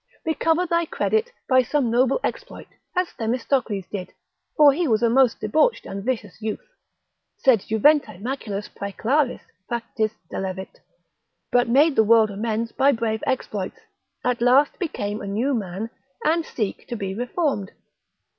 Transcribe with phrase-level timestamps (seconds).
[0.25, 2.65] recover thy credit by some noble exploit,
[2.97, 4.11] as Themistocles did,
[4.57, 6.71] for he was a most debauched and vicious youth,
[7.37, 10.79] sed juventae maculas praeclaris factis delevit,
[11.51, 13.77] but made the world amends by brave exploits;
[14.25, 15.87] at last become a new man,
[16.25, 17.71] and seek to be reformed.